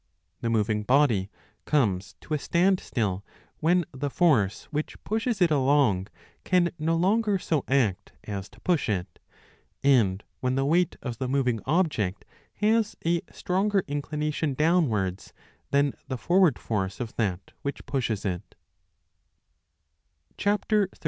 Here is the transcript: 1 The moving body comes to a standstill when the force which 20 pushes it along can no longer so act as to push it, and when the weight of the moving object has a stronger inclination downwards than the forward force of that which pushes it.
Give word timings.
1 0.39 0.39
The 0.41 0.49
moving 0.57 0.81
body 0.81 1.29
comes 1.65 2.15
to 2.21 2.33
a 2.33 2.39
standstill 2.39 3.23
when 3.59 3.85
the 3.91 4.09
force 4.09 4.63
which 4.71 4.93
20 4.93 5.01
pushes 5.03 5.41
it 5.43 5.51
along 5.51 6.07
can 6.43 6.71
no 6.79 6.95
longer 6.95 7.37
so 7.37 7.63
act 7.67 8.11
as 8.23 8.49
to 8.49 8.59
push 8.61 8.89
it, 8.89 9.19
and 9.83 10.23
when 10.39 10.55
the 10.55 10.65
weight 10.65 10.95
of 11.03 11.19
the 11.19 11.27
moving 11.27 11.59
object 11.67 12.25
has 12.55 12.95
a 13.05 13.21
stronger 13.31 13.83
inclination 13.87 14.55
downwards 14.55 15.33
than 15.69 15.93
the 16.07 16.17
forward 16.17 16.57
force 16.57 16.99
of 16.99 17.15
that 17.17 17.51
which 17.61 17.85
pushes 17.85 18.25
it. 18.25 18.55